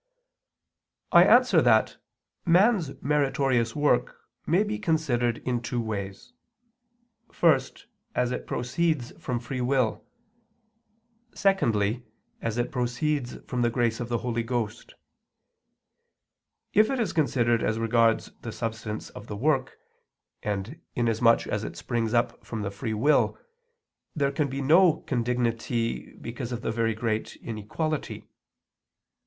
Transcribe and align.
I 1.11 1.25
answer 1.25 1.61
that, 1.61 1.97
Man's 2.43 2.99
meritorious 3.03 3.75
work 3.75 4.21
may 4.47 4.63
be 4.63 4.79
considered 4.79 5.37
in 5.47 5.61
two 5.61 5.79
ways: 5.79 6.33
first, 7.31 7.85
as 8.15 8.31
it 8.31 8.47
proceeds 8.47 9.11
from 9.19 9.39
free 9.39 9.61
will; 9.61 10.03
secondly, 11.35 12.01
as 12.41 12.57
it 12.57 12.71
proceeds 12.71 13.35
from 13.45 13.61
the 13.61 13.69
grace 13.69 13.99
of 13.99 14.09
the 14.09 14.17
Holy 14.17 14.41
Ghost. 14.41 14.95
If 16.73 16.89
it 16.89 16.99
is 16.99 17.13
considered 17.13 17.61
as 17.61 17.77
regards 17.77 18.31
the 18.41 18.51
substance 18.51 19.11
of 19.11 19.27
the 19.27 19.37
work, 19.37 19.77
and 20.41 20.81
inasmuch 20.95 21.45
as 21.45 21.63
it 21.63 21.77
springs 21.77 22.15
from 22.41 22.63
the 22.63 22.71
free 22.71 22.95
will, 22.95 23.37
there 24.15 24.31
can 24.31 24.49
be 24.49 24.63
no 24.63 25.01
condignity 25.01 26.13
because 26.15 26.51
of 26.51 26.63
the 26.63 26.71
very 26.71 26.95
great 26.95 27.35
inequality. 27.35 28.27